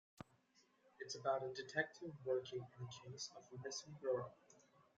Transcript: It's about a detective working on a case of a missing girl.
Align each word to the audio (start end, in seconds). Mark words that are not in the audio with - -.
It's 0.99 1.13
about 1.15 1.43
a 1.43 1.53
detective 1.53 2.15
working 2.25 2.59
on 2.61 2.87
a 2.89 3.07
case 3.07 3.29
of 3.37 3.43
a 3.53 3.61
missing 3.63 3.93
girl. 4.01 4.33